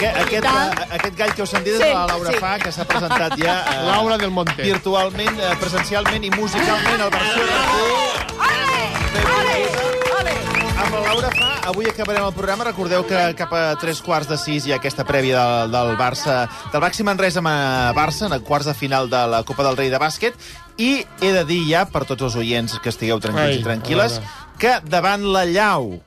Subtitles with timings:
[0.00, 0.70] Aquest, aquest, Tal.
[0.96, 2.38] aquest gall que heu sentit és Sí, la Laura sí.
[2.40, 4.56] Fa, que s'ha presentat ja eh, Laura del Monte.
[4.62, 8.50] virtualment, eh, presencialment i musicalment al versió
[10.80, 12.64] Amb la Laura Fa, avui acabarem el programa.
[12.64, 15.36] Recordeu que cap a tres quarts de sis hi ha aquesta prèvia
[15.66, 16.38] del, del Barça,
[16.72, 19.76] del Baxi Manresa amb eh, Barça, en el quarts de final de la Copa del
[19.76, 20.34] Rei de bàsquet.
[20.80, 24.16] I he de dir ja, per tots els oients que estigueu tranquils Ai, i tranquil·les,
[24.60, 25.98] que davant la llau,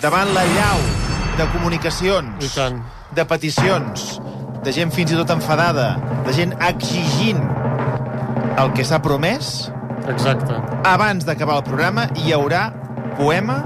[0.00, 2.80] davant la llau de comunicacions, I tant.
[3.16, 4.20] de peticions,
[4.64, 5.94] de gent fins i tot enfadada,
[6.26, 7.40] de gent exigint
[8.60, 9.70] el que s'ha promès,
[10.10, 10.56] Exacte.
[10.84, 12.68] abans d'acabar el programa hi haurà
[13.16, 13.62] poema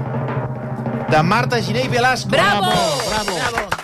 [1.09, 2.29] de Marta Giné i Velasco.
[2.29, 2.71] Bravo!
[3.09, 3.74] Bravo, bravo.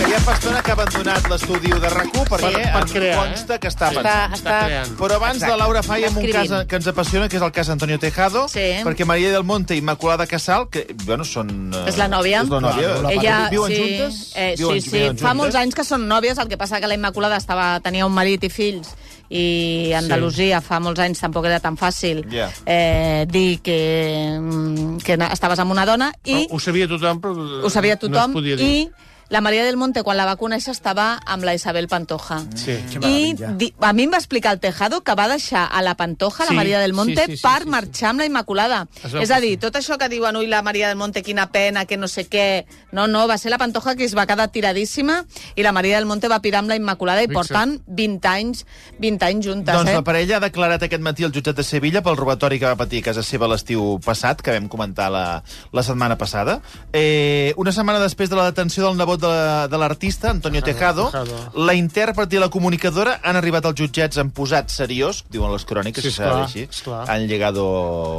[0.00, 3.16] Que ja fa estona que ha abandonat l'estudi de RAC1 perquè Per- per em crear,
[3.20, 3.96] consta que està Sí.
[3.98, 4.32] pensant.
[4.32, 4.54] Està, està...
[4.64, 4.94] creant.
[4.96, 7.68] Però abans de Laura Fai amb un cas que ens apassiona, que és el cas
[7.68, 8.64] Antonio Tejado, Sí.
[8.82, 11.70] perquè Maria del Monte i Immaculada Casal, que, bueno, són...
[11.74, 12.40] eh, És la nòvia.
[12.42, 12.94] És la nòvia.
[13.12, 14.32] Ella, Viuen sí, juntes?
[14.36, 15.36] Eh, Viuen- sí, sí, viuen fa juntes?
[15.42, 18.42] molts anys que són nòvies, el que passa que la Immaculada estava, tenia un marit
[18.44, 18.94] i fills
[19.28, 22.48] i Andalusia fa molts anys tampoc era tan fàcil Ja.
[22.66, 27.70] eh, dir que, mm, que estaves amb una dona i Ho sabia tothom, però ho
[27.70, 28.64] sabia no tothom es podia dir.
[28.66, 28.90] i
[29.30, 32.40] la Maria del Monte, quan la va conèixer, estava amb la Isabel Pantoja.
[32.58, 32.74] Sí.
[33.06, 36.44] I di, a mi em va explicar el Tejado que va deixar a la Pantoja,
[36.44, 37.70] Sí, la Maria del Monte, sí, sí, sí, per sí, sí.
[37.70, 38.80] marxar amb la Immaculada.
[39.06, 39.60] És a que dir, sí.
[39.62, 42.66] tot això que diuen, ui, la Maria del Monte, quina pena, que no sé què...
[42.90, 45.20] No, no, va ser la Pantoja que es va quedar tiradíssima
[45.54, 47.38] i la Maria del Monte va pirar amb la Immaculada i Fixa't.
[47.38, 48.64] porten 20 anys,
[48.98, 49.94] 20 anys juntes, Doncs eh?
[49.94, 53.04] la parella ha declarat aquest matí al jutjat de Sevilla pel robatori que va patir
[53.04, 55.24] a casa seva l'estiu passat, que vam comentar la,
[55.70, 56.58] la setmana passada.
[56.92, 61.52] Eh, una setmana després de la detenció del nebot de de l'artista, Antonio Tejado, Tejado.
[61.54, 66.02] la intèrpret i la comunicadora han arribat als jutjats en posat seriós, diuen les cròniques,
[66.02, 66.66] Sí, esclar, així.
[66.70, 67.04] esclar.
[67.10, 68.16] Han llegado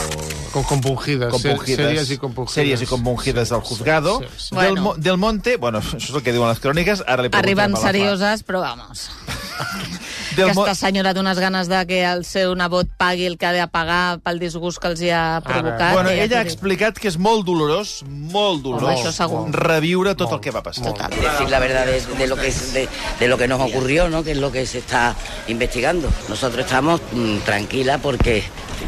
[0.54, 1.32] Con compungidas.
[1.32, 2.54] compungidas, Serias y compungidas.
[2.54, 4.20] serias y compungidas del juzgado.
[4.20, 4.56] Sí, sí, sí.
[4.56, 4.94] Del, Bueno.
[4.98, 7.78] Del Monte, bueno, això és el que diuen les cròniques, ara li preguntem Arriben a
[7.78, 7.88] la Fa.
[7.92, 9.10] serioses, però vamos.
[10.36, 13.52] Del Aquesta senyora té unes ganes de que el seu nebot pagui el que ha
[13.52, 15.94] de pagar pel disgust que els hi ha provocat.
[15.94, 19.42] Bueno, ja ella ha explicat que és molt dolorós, molt dolorós, Home, això segur.
[19.52, 20.86] reviure tot el que va passar.
[20.94, 21.10] Total.
[21.12, 22.88] decir la verdad de, de lo que es- de,
[23.20, 24.24] de lo que nos ocurrió, ¿no?
[24.24, 25.16] Que es lo que se está
[25.48, 26.10] investigando.
[26.30, 28.44] Nosotros estamos mm, tranquilas porque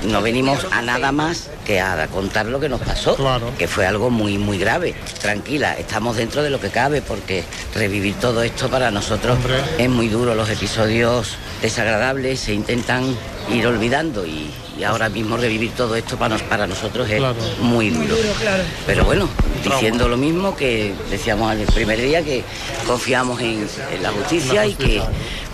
[0.05, 3.51] no venimos a nada más que a contar lo que nos pasó, Claro.
[3.57, 4.93] que fue algo muy muy grave.
[5.21, 7.43] Tranquila, estamos dentro de lo que cabe porque
[7.75, 9.55] revivir todo esto para nosotros Hombre.
[9.77, 10.35] es muy duro.
[10.35, 13.15] Los episodios desagradables se intentan
[13.51, 17.35] ir olvidando y, y ahora mismo revivir todo esto para, nos- para nosotros es Claro.
[17.61, 18.15] muy duro.
[18.85, 19.29] Pero bueno,
[19.63, 22.43] diciendo lo mismo que decíamos el primer día, que
[22.85, 25.01] confiamos en, en la justicia y que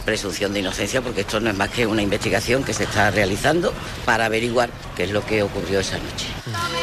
[0.10, 3.72] presunción de inocencia, porque esto no es más que una investigación que se está realizando
[4.06, 6.26] para averiguar qué es lo que ocurrió esa noche.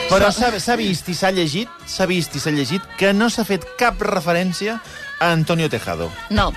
[0.07, 3.67] Però s'ha vist i s'ha llegit, s'ha vist i s'ha llegit que no s'ha fet
[3.81, 4.79] cap referència
[5.19, 6.07] a Antonio Tejado.
[6.31, 6.53] No.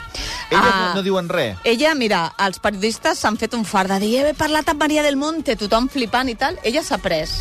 [0.51, 1.57] Ella Ah, no, no diuen res.
[1.63, 5.17] Ella, mira, els periodistes s'han fet un fart de dir he parlat amb Maria del
[5.17, 6.61] Monte, tothom flipant i tal.
[6.61, 7.39] Ella s'ha pres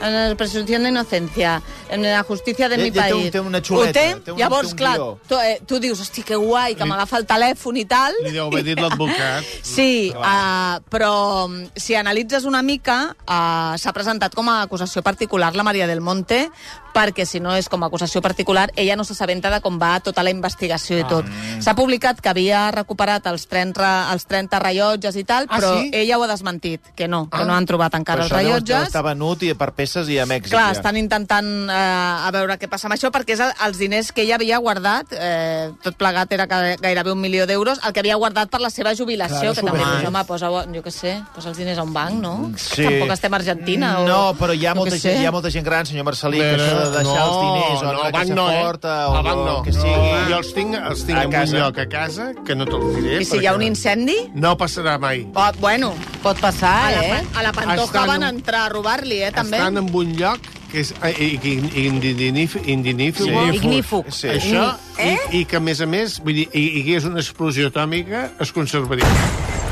[0.00, 3.32] en la presumpció d'innocència, en la justícia de mi Ella té un- país.
[3.32, 4.20] té una xuleta, Ho té?
[4.24, 5.18] té un- Llavors, té un clar, guió.
[5.28, 8.14] tu, eh, tu dius, hosti, que guai, que Li- m'agafa el telèfon i tal.
[8.24, 9.44] Li deu haver dit l'advocat.
[9.62, 15.54] Sí, uh, però mm, si analitzes una mica, uh, s'ha presentat com a acusació particular
[15.56, 16.50] la Maria del Monte,
[16.96, 20.22] perquè si no és com a acusació particular, ella no s'assabenta de com va tota
[20.24, 21.08] la investigació i Ah.
[21.08, 21.26] tot.
[21.60, 25.90] S'ha publicat que havia recuperat els 30, els 30 rellotges i tal, Ah, però sí?
[25.92, 27.44] ella ho ha desmentit, que no, que Ah.
[27.44, 28.86] no han trobat encara els Però això deu- deu rellotges.
[28.88, 30.50] estar venut i per peces i a Mèxic.
[30.50, 30.78] Clar, ja.
[30.80, 34.22] estan intentant eh, a veure què passa amb això, perquè és el, els diners que
[34.22, 38.14] ella havia guardat, eh, tot plegat era ga- gairebé un milió d'euros, el que havia
[38.16, 41.50] guardat per la seva jubilació, Clar, que també, doncs, home, posa, jo què sé, posa
[41.50, 42.52] els diners a un banc, no?
[42.56, 42.82] Sí.
[42.84, 44.00] Tampoc estem a Argentina.
[44.00, 46.56] O, No, però hi ha, molta gent, hi ha molta gent gran, senyor Marcelí, que
[46.56, 48.60] això de deixar no, els diners o no, el banc no, eh?
[48.64, 49.56] forta o El banc no.
[49.66, 50.10] que sigui...
[50.30, 51.52] Jo els tinc, els tinc A en casa.
[51.56, 53.20] un lloc a casa, que no te'ls diré.
[53.22, 54.16] I si hi ha un incendi?
[54.34, 55.26] No passarà mai.
[55.34, 55.92] Oh, bueno,
[56.22, 57.24] Pot passar, a la, eh?
[57.32, 59.56] pa- a la Pantoja Estan van en- entrar a robar-li, eh, també.
[59.58, 60.40] Estan en un lloc
[60.72, 63.26] que és i- i- indignif- indignífic.
[63.26, 63.56] Sí.
[63.56, 64.10] Ignífug.
[64.10, 64.28] Sí.
[64.28, 65.16] Això, Eh?
[65.30, 67.68] i, i que, a més a més, vull dir, i, i que és una explosió
[67.68, 69.06] atòmica, es conservaria.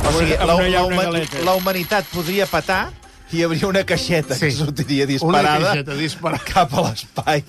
[0.07, 1.39] O sigui, la, la, huma- galeta.
[1.45, 4.57] la humanitat podria petar i hi hauria una caixeta que Sí.
[4.59, 6.45] sortiria Una disparada caixeta disparada.
[6.45, 7.45] cap a l'espai.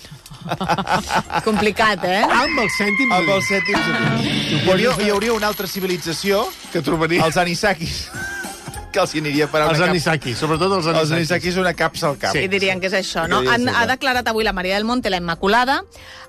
[1.43, 2.21] Complicat, eh?
[2.23, 3.87] Amb els cèntims Amb els cèntims.
[4.51, 7.25] Hi hauria, hi hauria una altra civilització, que trobaria.
[7.25, 8.09] els anisakis,
[8.95, 11.19] que els hi aniria per Els una anisaki, sobretot els Els anisaki.
[11.21, 12.31] anisakis una capsa al cap.
[12.35, 12.45] Sí.
[12.47, 13.41] I dirien que és això, no?
[13.43, 15.81] Sí, Han, sí, ha declarat avui la Maria del Monte, la Immaculada,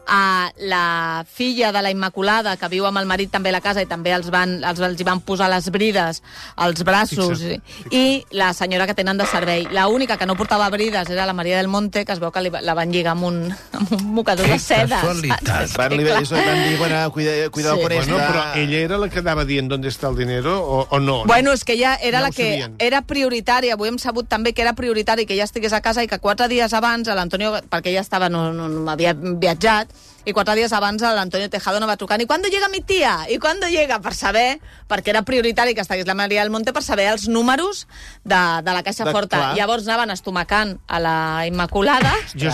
[0.08, 3.82] a la filla de la Immaculada, que viu amb el marit també a la casa
[3.82, 6.20] i també els, van, els, els hi van posar les brides
[6.62, 7.56] als braços, i,
[7.90, 8.04] i
[8.38, 9.66] la senyora que tenen de servei.
[9.74, 12.44] La única que no portava brides era la Maria del Monte, que es veu que
[12.44, 13.40] li, la van lligar amb un,
[13.72, 15.00] amb un mocador de seda.
[15.00, 15.74] casualitat.
[15.76, 16.22] Van, li, Clar.
[16.22, 17.82] eso, van dir, bueno, cuida, cuidado Sí.
[17.82, 18.12] con esta.
[18.12, 21.24] Bueno, però ella era la que anava dient on està el dinero o, o no?
[21.26, 23.74] Bueno, és que ella era Ja la que era prioritària.
[23.76, 26.48] Avui hem sabut també que era prioritari que ella estigués a casa i que quatre
[26.52, 29.92] dies abans l'Antonio, perquè ella estava, no, no, no havia viatjat,
[30.26, 33.26] i quatre dies abans l'Antonio Tejado no va trucar i quan llega mi tia?
[33.30, 34.00] I quan llega?
[34.02, 34.58] Per saber,
[34.90, 37.86] perquè era prioritari que estigués la Maria del Monte per saber els números
[38.24, 38.34] de,
[38.66, 39.36] de la Caixa De- Forta.
[39.38, 39.54] clar.
[39.56, 42.12] Llavors anaven estomacant a la Immaculada.
[42.34, 42.52] Jesús,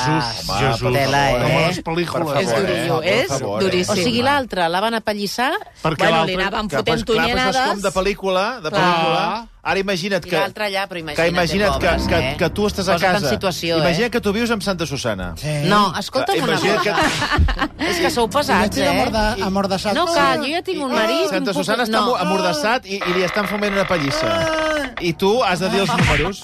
[0.49, 0.93] Home, Jesús.
[0.93, 1.67] Tela, Com a eh?
[1.69, 2.37] les pel·lícules.
[2.43, 3.17] És favor, durillo, eh?
[3.25, 3.41] és eh?
[3.65, 3.93] duríssim.
[3.93, 5.53] O sigui, l'altra la van apallissar
[5.83, 7.73] Perquè bueno, li l'altre- anaven Que, fotent pues, clar, però això és tonyinades.
[7.73, 8.83] com de pel·lícula, de Clar.
[8.85, 9.49] pel·lícula.
[9.63, 10.35] Ara imagina't i que...
[10.41, 12.37] l'altra allà, però imagina't, que imagina't que, pobres, que, eh?
[12.37, 13.29] que tu estàs a casa.
[13.31, 14.11] situació, imagina't eh?
[14.11, 15.29] que tu vius amb Santa Susana.
[15.71, 17.62] No, escolta'm una cosa.
[17.83, 18.91] És que sou pesats, estic eh?
[18.93, 19.97] amorda, amordassat.
[19.97, 21.29] No cal, jo ja tinc un marit...
[21.33, 22.17] Santa Susana està no.
[22.21, 24.33] amordassat i, i li estan fumant una pallissa.
[25.03, 26.43] I tu has de dir els números.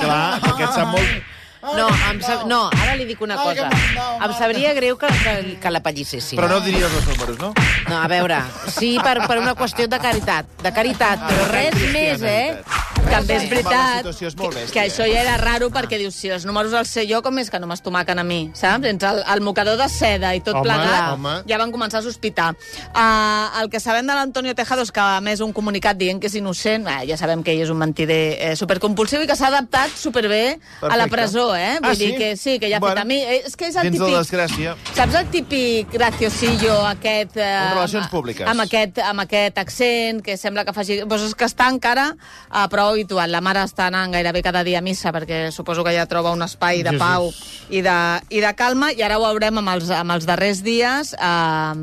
[0.00, 1.36] Clar, perquè et sap molt...
[1.60, 2.46] No, em sap...
[2.48, 3.66] no, ara li dic una cosa.
[3.68, 6.40] Em sabria greu que, que, que la pallissessin.
[6.40, 7.50] Però no diries els números, no?
[7.84, 8.40] No, a veure,
[8.72, 12.79] sí per, per una qüestió de caritat, de caritat, però res més, eh?
[13.10, 16.72] També és veritat que, bèstia, que això ja era raro perquè dius, si els números
[16.76, 18.86] els sé jo, com és que no m'estomaquen a mi, saps?
[18.86, 21.32] Entre el, el mocador de seda i tot Home, plegat, home.
[21.50, 22.50] ja van començar a sospitar.
[22.94, 26.28] Uh, el que sabem de l'Antonio Tejado és que ha més un comunicat dient que
[26.30, 29.48] és innocent, eh, ja sabem que ell és un mentider eh, supercompulsiu i que s'ha
[29.50, 31.10] adaptat superbé a la Perfecte.
[31.16, 31.78] presó, eh?
[31.82, 32.16] Vull Ah, dir sí?
[32.18, 33.18] que sí, que ja ha Bueno, fet a mi.
[33.22, 34.06] Eh, És que és el típic...
[34.14, 34.76] la desgràcia.
[34.94, 37.36] Saps el típic graciosillo aquest...
[37.36, 38.46] Eh, Amb relacions amb- públiques.
[38.46, 41.00] Amb aquest, amb aquest accent que sembla que faci...
[41.08, 42.10] Pues és que està encara
[42.50, 43.30] a prou habitual.
[43.32, 46.42] La mare està anant gairebé cada dia a missa perquè suposo que ja troba un
[46.46, 47.30] espai de pau
[47.70, 47.96] i de,
[48.30, 51.74] i de calma i ara ho veurem amb els, amb els darrers dies eh,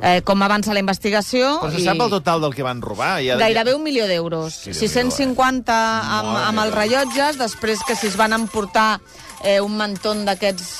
[0.00, 1.56] eh, com avança la investigació.
[1.62, 3.16] Però se i sap el total del que van robar?
[3.24, 4.62] Ja, Gairebé un milió d'euros.
[4.66, 9.00] Sí, Déu-n'hi-do, 650 amb, Mare amb els rellotges, després que si es van emportar
[9.46, 10.70] eh, un mantó d'aquests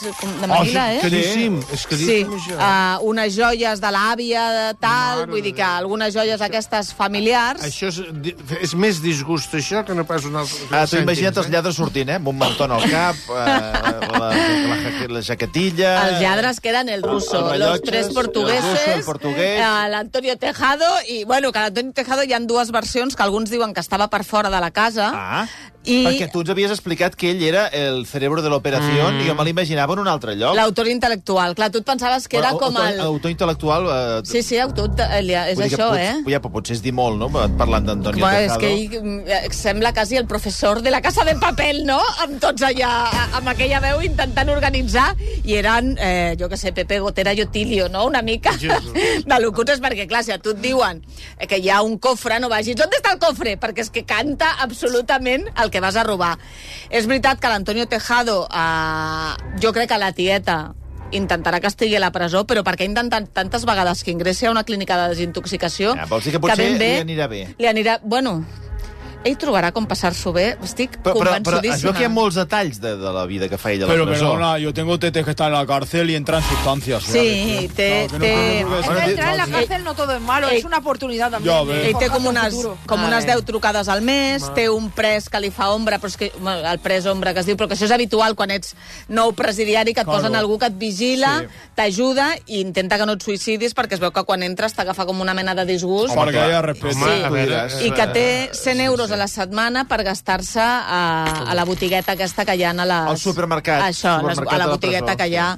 [0.42, 1.00] de Manila, eh?
[1.04, 1.60] caríssim.
[1.72, 2.56] És Sí, caríssim, això.
[2.58, 7.62] uh, unes joies de l'àvia, de tal, Mare vull dir que algunes joies aquestes familiars...
[7.66, 8.00] Això és,
[8.60, 10.66] és més disgust, això, que no pas un altre...
[10.72, 12.18] Ah, tu imagina't cèntims, els lladres sortint, eh?
[12.20, 15.92] Amb un mantó al cap, eh, la, la, la, la jaquetilla...
[16.10, 19.60] Els lladres que eren el ruso, Els los tres el portuguesos, ruso, el portuguès.
[19.60, 23.74] eh, l'Antonio Tejado, i bueno, que l'Antonio Tejado hi han dues versions que alguns diuen
[23.74, 25.46] que estava per fora de la casa, Ah,
[25.86, 29.22] I- perquè tu ens havies explicat que ell era el cerebro de l'operació mm.
[29.22, 30.56] i jo me l'imaginava en un altre lloc.
[30.58, 31.54] l'autor intel·lectual.
[31.54, 33.00] Clar, tu et pensaves que era com el...
[33.00, 33.86] Autor intel·lectual...
[33.86, 35.22] Eh, Sí, sí, autor, eh,
[35.52, 36.14] és això, pot, eh?
[36.32, 37.28] Ja, potser és dir molt, no?
[37.30, 38.60] Parlant d'Antonio Bueno, és Tejado.
[38.60, 42.00] que ell mm, eh, sembla quasi el professor de la Casa de Papel, no?
[42.24, 42.90] Amb tots allà,
[43.38, 45.12] amb aquella veu intentant organitzar,
[45.44, 48.06] i eren, eh, jo que sé, Pepe Gotera i Otilio, no?
[48.06, 48.52] Una mica
[49.30, 51.02] de locutes, perquè, clar, si a tu et diuen
[51.38, 53.56] eh, que hi ha un cofre, no vagis, on està el cofre?
[53.60, 56.36] Perquè és que canta absolutament el que vas a robar.
[56.90, 60.74] És veritat que l'Antonio Tejado, eh, jo crec que la tieta
[61.12, 64.50] intentarà que estigui a la presó, però perquè ha intentat tantes vegades que ingressi a
[64.50, 65.94] una clínica de desintoxicació...
[65.98, 67.42] Ja, vols dir que potser ben bé li anirà bé.
[67.58, 68.00] Li anirà...
[68.02, 68.40] Bueno,
[69.26, 71.90] ell trobarà com passar-s'ho bé, estic Però, però, però es convençudíssima.
[71.90, 73.92] veu que hi ha molts detalls de, de la vida que fa ell a la
[73.92, 74.30] Pero presó.
[74.32, 77.04] perdona, yo tengo tetes que están en la cárcel y entran sustancias.
[77.04, 80.58] Sí, té, Claro, no entrar en la cárcel no todo es malo, Ey.
[80.58, 81.54] es una oportunidad también.
[81.54, 81.86] Ya de ves.
[81.88, 82.54] ell té com unes,
[82.86, 83.40] com unes veure.
[83.40, 86.68] 10 trucades al mes, té un pres que li fa ombra, però és que, bueno,
[86.68, 88.74] el pres ombra que es diu, però que això és habitual quan ets
[89.08, 90.20] nou presidiari, que et Claro.
[90.22, 91.46] posen algú que et vigila, Sí.
[91.74, 95.20] t'ajuda i intenta que no et suïcidis perquè es veu que quan entres t'agafa com
[95.20, 96.14] una mena de disgust.
[96.14, 96.96] Para que respeto.
[96.96, 97.30] Home, Sí.
[97.32, 97.86] veure...
[97.86, 101.00] I que té 100 euros a la setmana per gastar-se a,
[101.48, 103.10] a la botigueta aquesta que hi ha a les...
[103.16, 103.82] Al supermercat.
[103.88, 105.50] Això, les, Supermercat a la de la botigueta presó, que hi ha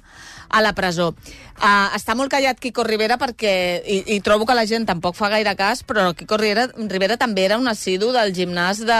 [0.48, 1.14] a la presó.
[1.58, 3.50] Uh, està molt callat Quico Rivera perquè,
[3.82, 7.42] i, i trobo que la gent tampoc fa gaire cas, però Quico Rivera, Rivera també
[7.48, 8.98] era un assidu del gimnàs de,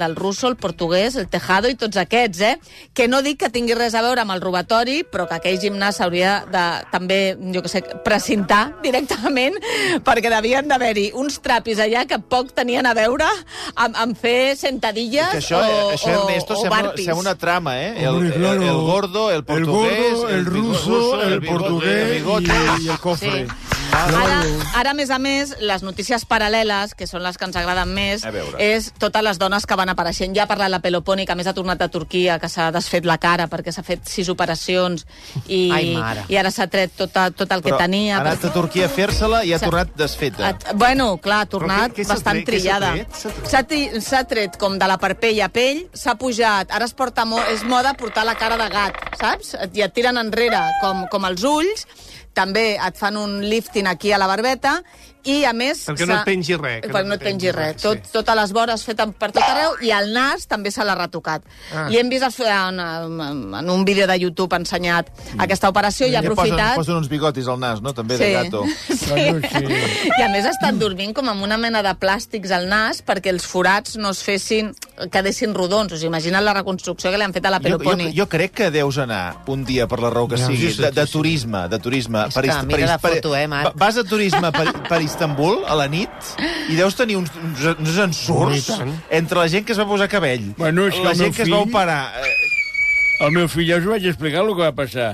[0.00, 2.54] del russo, el portuguès, el tejado i tots aquests, eh?
[2.96, 5.98] Que no dic que tingui res a veure amb el robatori, però que aquell gimnàs
[6.00, 6.62] s'hauria de
[6.94, 7.18] també,
[7.52, 9.60] jo que sé, precintar directament,
[10.08, 13.28] perquè devien d'haver-hi uns trapis allà que poc tenien a veure
[13.76, 17.04] amb, amb fer sentadilles Que això, o, això Ernesto, o, o sembla, barpis.
[17.04, 17.92] sembla una trama, eh?
[18.08, 18.64] El, el, claro.
[18.64, 22.52] el gordo, el portuguès, el gordo, el bigo- ruso, el bigote, portugués el bigote.
[22.80, 23.46] y, y el cofre.
[23.46, 23.52] Sí.
[23.92, 24.42] Ara,
[24.76, 28.24] ara, a més a més, les notícies paral·leles, que són les que ens agraden més,
[28.24, 30.34] A és totes les dones que van apareixent.
[30.36, 33.06] Ja ha parlat la Peloponi, que a més ha tornat a Turquia, que s'ha desfet
[33.08, 35.06] la cara perquè s'ha fet sis operacions
[35.46, 36.24] i, Ai, mare.
[36.28, 38.18] i ara s'ha tret tot, tot el que Però tenia.
[38.18, 40.50] ha anat a Turquia a fer-se-la i ha tornat desfeta.
[40.50, 42.46] Et, bueno, clar, ha tornat què- què bastant tret?
[42.46, 42.92] Trillada.
[42.92, 43.14] tret?
[43.48, 43.64] S'ha
[44.24, 44.28] tret?
[44.28, 47.94] Tret com de la parpell a pell, s'ha pujat, ara es porta mo és moda
[47.94, 49.56] portar la cara de gat, saps?
[49.72, 51.86] I et tiren enrere com, com els ulls,
[52.38, 54.78] també et fan un lifting aquí a la barbeta,
[55.24, 55.82] i a més...
[55.88, 57.74] Perquè no et pengi res, que Perquè no et pengi res.
[57.76, 57.82] sí.
[57.88, 61.42] Tot, totes les vores fetes per tot arreu, i el nas també se l'ha retocat.
[61.74, 61.88] Ah.
[61.90, 66.28] Li hem vist en, en, un vídeo de YouTube ensenyat aquesta operació i ha Que
[66.32, 66.76] aprofitat...
[66.76, 67.92] Posen, posen uns bigotis al nas, no?
[67.92, 68.64] També de gato.
[68.98, 69.14] Sí.
[70.18, 73.30] I a més ha estat dormint com amb una mena de plàstics al nas perquè
[73.32, 74.72] els forats no es fessin,
[75.12, 75.92] quedessin rodons.
[75.96, 78.10] Us imaginen la reconstrucció que li han fet a la Jo, jo, Peloponi?
[78.16, 80.82] jo crec que deus anar un dia per la raó que Ja, sigui, sí, sí,
[80.82, 81.12] de, de sí.
[81.12, 82.26] turisme, de turisme.
[82.28, 83.72] És que mira la foto, eh, Marc?
[83.72, 86.32] va- Vas a turisme per, per Istanbul a la nit
[86.68, 88.70] i deus tenir uns, uns, uns ensurts
[89.10, 91.42] entre la gent que es va posar cabell, Bueno, és que la el gent que
[91.46, 92.02] es va fill- operar...
[92.22, 92.36] Eh,
[93.26, 95.08] Al meu fill ja us vaig explicar el que va passar.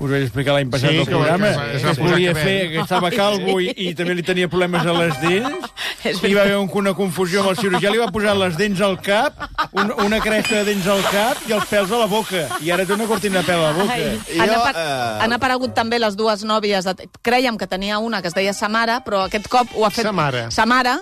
[0.00, 2.34] Us vaig explicar l'any passat Sí, que programa que que, que cabell.
[2.36, 5.68] fer, que estava calvo i, i també li tenia problemes a les dents.
[6.28, 8.98] I va haver un- una confusió amb el cirurgià, li va posar les dents al
[9.00, 9.38] cap,
[9.72, 12.42] un, una cresta de dents al cap i els pèls a la boca.
[12.60, 13.94] I ara té una cortina de pèl a la boca.
[13.94, 14.18] Ai.
[14.28, 16.84] Jo, Han, apa eh, han aparegut també les dues nòvies.
[16.90, 17.08] De...
[17.22, 20.04] Crèiem que tenia una que es deia Samara, però aquest cop ho ha fet...
[20.10, 20.48] Samara.
[20.50, 20.98] Samara.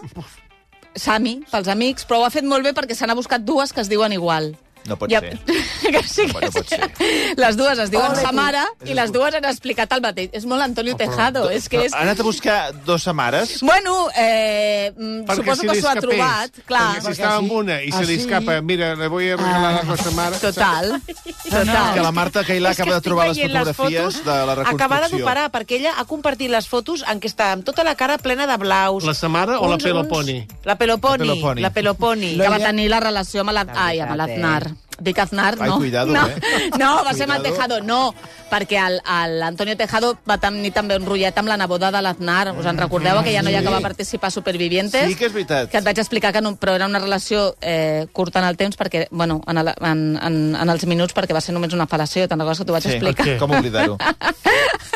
[0.95, 3.81] Sami, pels amics, però ho ha fet molt bé perquè se n'ha buscat dues que
[3.81, 4.53] es diuen igual.
[4.89, 5.39] No pot Ja- ser.
[5.93, 6.89] que sí No que pot ser.
[7.37, 10.31] Les dues es diuen Samara i les dues han explicat el mateix.
[10.33, 11.95] És molt Antonio Tejado, és que és...
[11.95, 13.61] Ha anat a buscar dos samares?
[13.63, 16.87] Bueno, eh, mm, Perquè suposo si que li s'ho ha trobat, clar.
[16.97, 18.21] Perquè si estava amb una i se li Ah, sí?
[18.25, 20.37] escapa, mira, le voy a regalar la cosa mare.
[20.43, 22.03] Total, Que total.
[22.03, 24.75] la Marta Cailà que acaba de trobar les fotografies de la reconstrucció.
[24.75, 28.19] Acabada d'operar, perquè ella ha compartit les fotos en què està amb tota la cara
[28.19, 29.05] plena de blaus.
[29.05, 30.41] La Samara o la Peloponi?
[30.65, 31.27] La Peloponi.
[31.27, 31.61] La Peloponi.
[31.63, 32.37] La Peloponi.
[32.39, 34.72] Que va tenir la relació amb, la, La ai, amb veritat, l'Aznar.
[35.03, 35.79] Dic Aznar, Ai, no.
[35.79, 36.29] cuidado, no.
[36.29, 36.71] eh?
[36.79, 37.43] No, va ser amb el.
[37.43, 38.15] Tejado, no,
[38.51, 42.53] perquè el- el Antonio Tejado va tenir també un rotllet amb la neboda de l'Aznar.
[42.57, 45.09] Us en recordeu, aquella noia que va participar a Supervivientes?
[45.09, 45.71] Sí que és veritat.
[45.73, 48.77] Que et vaig explicar que no, però era una relació eh, curta en el temps,
[48.79, 52.29] perquè, bueno, en, el, en, en, en els minuts, perquè va ser només una fal·lació,
[52.29, 53.27] te'n recordes que t'ho vaig Sí, explicar?
[53.27, 53.39] què?
[53.41, 53.97] com oblidar-ho?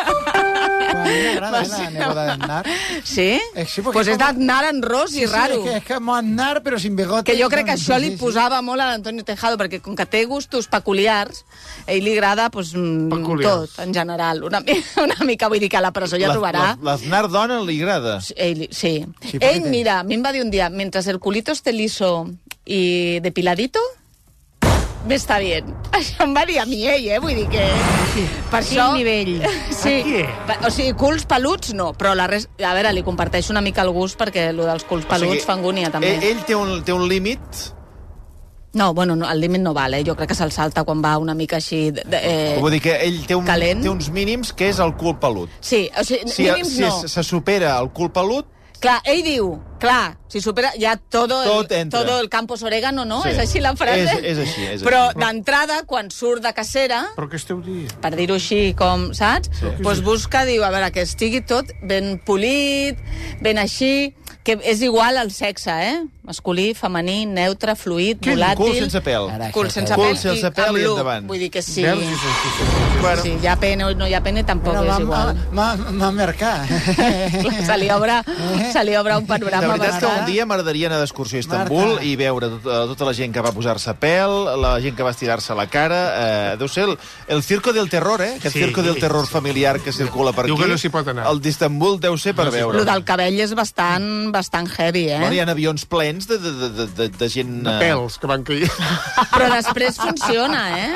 [1.06, 1.68] A mí me agrada ¿eh?
[1.68, 2.66] la neboda de Aznar.
[3.04, 3.40] Sí?
[3.54, 5.54] Eh, sí, pues és d'Aznar en ros i Sí, raro.
[5.62, 7.24] Sí, és que és com Aznar, però sin bigote.
[7.30, 8.20] Que jo crec que Sí, això li sí, sí.
[8.24, 11.44] posava molt a l'Antonio Tejado, perquè com que té gustos peculiars,
[11.86, 13.70] a ell li agrada pues, mm, Peculiars.
[13.76, 14.42] tot, en general.
[14.44, 14.62] Una,
[15.04, 16.76] una mica, vull dir que a la presó ja trobarà.
[16.76, 18.18] la- L'Aznar dona li agrada.
[18.36, 19.04] Ell, sí.
[19.20, 21.52] Sí, sí perquè Ell, mira, a mi em va dir un dia, mentre el culito
[21.52, 22.28] esté liso
[22.64, 23.78] y depiladito,
[25.06, 25.70] me está bien.
[25.96, 27.18] Això em va dir a mi ell, eh?
[27.22, 27.62] Vull dir que...
[28.50, 29.32] Per Quin nivell?
[29.70, 29.94] Sí.
[30.66, 32.48] O sigui, culs peluts no, però la res...
[32.58, 35.46] A veure, li comparteixo una mica el gust perquè el dels culs peluts O sigui,
[35.46, 36.14] fa angúnia, també.
[36.18, 37.40] Ell, ell té un, té un límit...
[38.76, 40.02] No, bueno, no, el límit no val, eh?
[40.04, 41.86] Jo crec que se'l salta quan va una mica així...
[41.96, 42.58] De, eh...
[42.60, 43.80] Vull dir que ell té, un, calent.
[43.80, 45.48] té uns mínims que és el cul pelut.
[45.64, 46.90] Sí, o sigui, Si, mínims si no.
[47.06, 49.46] es- se supera el cul pelut, Clar, ell diu,
[49.78, 52.00] clar, si supera ja todo, Tot el, entra.
[52.04, 53.22] todo el campos orégano, no?
[53.22, 53.30] Sí.
[53.30, 54.02] És així la frase?
[54.02, 57.92] És- és així, és Però d'entrada, quan surt de cacera, Però què esteu dient?
[58.00, 59.50] per dir-ho així, com, saps?
[59.60, 59.66] Sí.
[59.82, 62.96] Pues busca, diu, a veure, que estigui tot ben polit,
[63.40, 64.14] ben així,
[64.46, 66.04] que és igual al sexe, eh?
[66.22, 68.56] Masculí, femení, neutre, fluid, Quin volàtil...
[68.56, 69.28] cul sense pèl.
[69.52, 70.98] Cul sense Cul pèl, sense pèl i look.
[70.98, 71.26] endavant.
[71.26, 71.82] Vull dir que sí.
[71.82, 71.98] Veus?
[72.02, 73.00] Sí, sí, sí.
[73.00, 75.36] Bueno, hi ha pene o no hi ha pene, tampoc Però és igual.
[75.52, 76.66] m'ha marcat.
[77.66, 78.20] Se li obre,
[78.72, 81.88] se li obre un de panorama veritat que un dia m'agradaria anar d'excursió a Istanbul
[81.94, 82.04] Marta.
[82.04, 85.54] i veure tota, tota la gent que va posar-se pèl, la gent que va estirar-se
[85.54, 86.00] la cara...
[86.52, 86.96] Eh, deu ser el,
[87.28, 88.34] el circo del terror, eh?
[88.38, 88.62] Aquest Sí.
[88.64, 90.64] circo del terror familiar que circula per Diu aquí.
[90.64, 91.26] que no s'hi pot anar.
[91.30, 92.78] El d'Istanbul deu ser per veure.
[92.78, 95.18] Lo del cabell és bastant, bastant heavy, eh?
[95.18, 97.62] Bueno, hi ha avions plens de, de, de, de, de, de gent...
[97.66, 98.70] De eh, pèls que van caient.
[99.32, 100.94] Però després funciona, eh?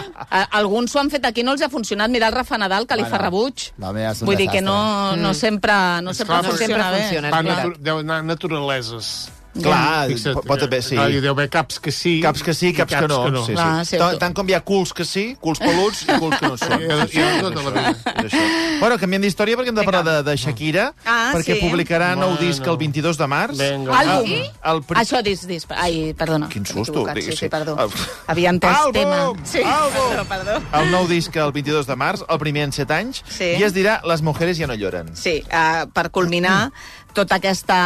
[0.53, 2.11] Alguns s'ho han fet aquí, no els ha funcionat.
[2.11, 3.71] Mira el Rafa Nadal, que li fa rebuig.
[3.79, 4.63] No, Vull dir que desastre.
[4.63, 5.73] no, no sempre,
[6.03, 7.03] no sempre Esclar, funciona sempre bé.
[7.03, 7.29] funciona.
[7.29, 8.23] és Va, natu deu anar
[8.61, 9.29] naturaleses.
[9.51, 10.95] Clar, Fixa't, pot, pot haver, sí.
[10.95, 12.21] Clar, hi deu haver caps que sí.
[12.23, 13.41] Caps que sí, i caps, que no.
[13.43, 13.97] Sí, Clar, sí.
[13.97, 13.99] sí.
[13.99, 16.77] Tant, tant com hi ha culs que sí, culs peluts i culs que no són.
[16.79, 18.13] I- i- i tota la vida.
[18.29, 18.37] És.
[18.79, 21.65] Bueno, canviem d'història perquè hem de parlar de, de Shakira, Ah, perquè sí.
[21.65, 22.47] publicarà nou Bueno.
[22.47, 23.59] disc el 22 de març.
[23.59, 23.99] Vinga.
[23.99, 24.31] Àlbum?
[24.31, 25.01] El, el pri...
[25.03, 25.67] Això, dis, dis.
[25.75, 26.49] Ai, perdona.
[26.49, 27.03] Quin susto.
[27.13, 27.75] dic, Sí, sí, perdó.
[27.77, 27.91] El-
[28.29, 28.93] Havia entès Àlbum!
[28.93, 29.33] tema.
[29.43, 30.09] Sí, Àlbum!
[30.15, 30.63] perdó, perdó.
[30.79, 33.51] El nou disc el 22 de març, el primer en 7 anys, Sí.
[33.59, 35.11] i es dirà Les mujeres ja no lloren.
[35.17, 36.71] Sí, uh, per culminar
[37.13, 37.77] tota aquesta,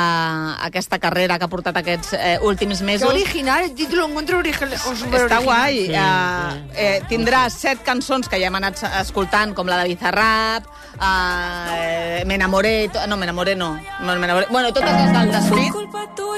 [0.64, 3.08] aquesta carrera que ha portat aquests eh, últims mesos.
[3.08, 4.72] original, el título lo encuentro original.
[4.72, 5.44] Està original.
[5.44, 5.88] guai.
[5.88, 10.66] Uh, eh, tindrà set cançons que ja hem anat escoltant, com la de Bizarrap,
[11.00, 12.88] uh, Me enamoré...
[12.88, 13.74] to- No, Me enamoré no.
[14.00, 14.46] no me enamoré.
[14.50, 15.74] Bueno, totes les del Despit.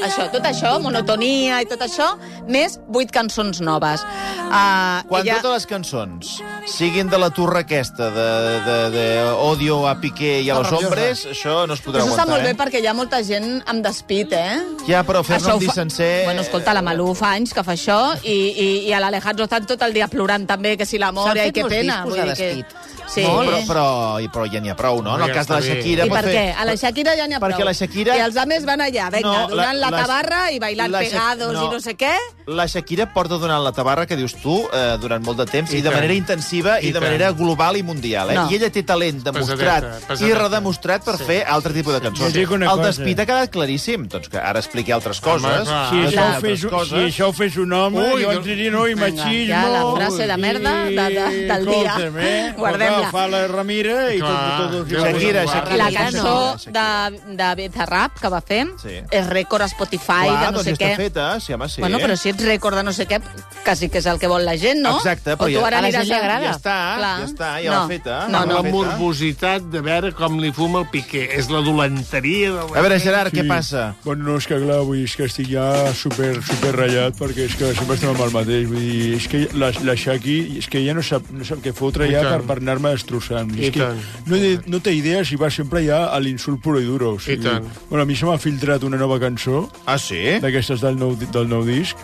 [0.07, 2.17] Això, tot això, monotonia i tot això,
[2.49, 4.03] més vuit cançons noves.
[4.47, 5.39] Uh, Quan ella...
[5.41, 8.29] totes les cançons siguin de la turra aquesta, de,
[8.67, 9.07] de, de
[9.47, 12.45] odio a Piqué i a los hombres, això no es podrà Això està aguantar, molt
[12.45, 12.59] bé eh?
[12.77, 14.59] Perquè hi ha molta gent amb despit, eh?
[14.87, 16.25] Ja, però fer-ne un fa- sencer...
[16.25, 19.65] Bueno, escolta, la Malú fa anys que fa això i, i, i a l'Alejandro estan
[19.67, 22.03] tot el dia plorant també, que si l'amor, S'han ai, fet que molts pena.
[22.05, 22.53] discos vull de dir que...
[22.61, 22.93] despit.
[23.07, 23.23] Sí.
[23.23, 23.83] Molt, però, però,
[24.19, 25.13] i- però ja n'hi ha prou, no?
[25.15, 25.61] En el cas de la.
[25.63, 26.07] Shakira...
[26.07, 26.41] I per què?
[26.59, 27.69] A la Shakira ja n'hi ha Perquè prou.
[27.69, 30.41] la Shakira- I els altres van allà, venga, No, no, la- donant la, la- tabarra
[30.51, 31.69] i bailant la pegados no.
[31.69, 32.11] i no sé què.
[32.51, 35.79] La Shakira porta donant la tabarra, que dius tu, eh, durant molt de temps, i,
[35.79, 36.01] I de tant.
[36.01, 37.07] manera intensiva i, I de tant.
[37.07, 38.31] manera global i mundial.
[38.31, 38.35] Eh?
[38.41, 38.49] No.
[38.51, 40.43] I ella té talent demostrat Pesadeta, i pesadeta.
[40.43, 41.25] redemostrat per Sí.
[41.31, 42.33] fer altre tipus de cançons.
[42.35, 42.87] Jo dic una El cosa.
[42.91, 44.09] despit ha quedat claríssim.
[44.09, 45.41] Doncs que ara expliqui altres coses.
[45.43, 45.65] clar.
[45.67, 46.37] Si Ah, això, clar.
[46.37, 48.95] ho fes, altres si això ho fes un home, Ui, jo no- entraria no, i
[48.95, 49.47] machismo...
[49.49, 51.97] ja la frase de merda de- de- del dia.
[52.19, 52.55] Eh?
[52.59, 53.11] Guardem-la.
[53.11, 54.59] Fa la Ramira i tot, Clar.
[54.59, 55.77] tot, tot, Shakira, tot, Shakira.
[55.77, 59.01] La cançó de, de Bizarrap que va fer Sí.
[59.11, 60.97] és rècord a Spotify Clar, de no doncs sé què.
[60.97, 61.81] feta, sí, home, sí.
[61.81, 63.21] Bueno, però si ets rècord de no sé què,
[63.65, 64.97] quasi que és el que vol la gent, no?
[64.97, 66.45] Exacte, però o tu ja- ara a la aniràs gent li agrada.
[66.47, 67.19] Ja està, Clar.
[67.21, 67.81] ja està, ja No.
[67.81, 68.29] l'ha feta.
[68.29, 68.55] No, no.
[68.55, 71.29] la morbositat de veure com li fuma el Piqué.
[71.37, 72.56] És la dolenteria de la...
[72.57, 73.95] A veure, Gerard, què passa?
[74.05, 77.47] Bueno, no, és que clar, vull dir, és que estic ja super, super ratllat perquè
[77.49, 78.67] és que sempre estem amb el mateix.
[78.71, 81.75] Vull dir, és que la, la Shaki, és que ja no sap, no sap què
[81.77, 82.47] fotre I ja per, tant.
[82.51, 83.53] per anar-me destrossant.
[83.59, 84.01] I és que tant.
[84.31, 84.41] no,
[84.77, 87.15] no té idea si va sempre ja a l'insult puro i duro.
[87.17, 87.69] O sigui, I tant.
[87.91, 90.39] Bueno, a mi se m'ha filtrat una nova cançó Ah, sí?
[90.43, 91.97] d'aquestes del, nou, del nou disc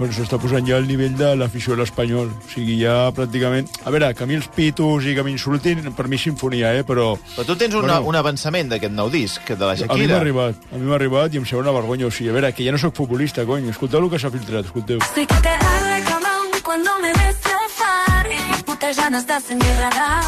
[0.00, 2.30] doncs s'està posant ja al nivell de l'afició a l'espanyol.
[2.32, 3.68] O sigui, ja pràcticament...
[3.84, 6.84] A veure, que a mi els pitos i que m'insultin, per mi sinfonia, eh?
[6.88, 8.08] Però Però tu tens una, Bueno.
[8.08, 10.20] un avançament d'aquest nou disc, de la a mi m'ha Shakira.
[10.20, 12.06] arribat, a mi m'ha arribat i em sembla una vergonya.
[12.08, 13.68] O sigui, a veure, que ja no sóc futbolista, cony.
[13.68, 14.98] Escolteu el que s'ha filtrat, escolteu.
[15.14, 19.70] Sé que te arde cabrón cuando me ves trepar y putas ganas de hacer mi
[19.80, 20.24] radar.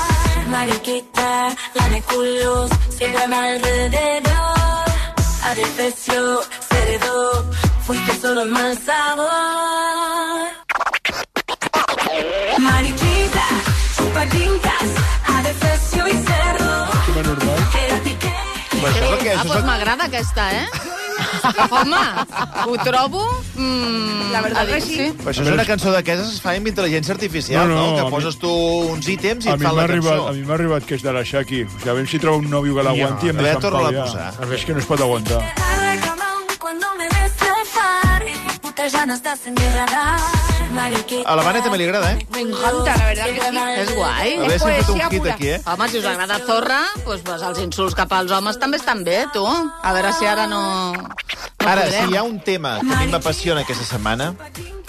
[0.50, 4.90] Mariquita, la de culos, sigan alrededor.
[5.44, 7.50] Adefesio, cerebro,
[7.86, 9.28] fuiste solo el mal sabor.
[12.58, 13.44] Mariquita,
[13.96, 14.84] chupatintas,
[15.26, 16.86] adefesio y cerdo.
[17.06, 17.58] Sembla normal.
[17.86, 18.32] Era piqué.
[18.70, 19.30] Però això és el que...
[19.30, 19.64] Ah, és doncs el...
[19.66, 20.66] m'agrada aquesta, eh?
[21.70, 22.02] Home,
[22.66, 23.22] ho trobo...
[23.56, 25.16] Mm, La verdad que adicte, sí.
[25.18, 27.82] Però això és una cançó d'aquestes que es fa amb intel·ligència artificial, No, no?
[27.82, 28.50] no, a Que mi- poses tu
[28.94, 30.28] uns ítems i A et mi fan m'ha la arribat, cançó.
[30.28, 31.62] a mi m'ha arribat que és de la Shaki.
[31.64, 33.60] O sigui, a veure si troba un nòvio que l'aguanti Ja, i em a veure,
[33.66, 34.28] torna-la a posar.
[34.38, 35.42] A veure, és que no es pot aguantar.
[36.58, 37.08] Cuando me
[38.76, 39.30] ganas de.
[41.26, 42.26] A la Vane també li agrada, eh?
[42.32, 43.80] Me encanta, la verdad que sí.
[43.82, 44.36] És guai.
[44.36, 45.60] A veure si hem fet un hit aquí, eh?
[45.66, 49.26] Home, si us agrada Zorra, doncs, doncs els insults cap als homes també estan bé,
[49.34, 49.44] tu.
[49.44, 50.62] A veure si ara no...
[50.96, 52.08] no Ara, podrem.
[52.08, 54.32] si hi ha un tema que a mi m'apassiona aquesta setmana...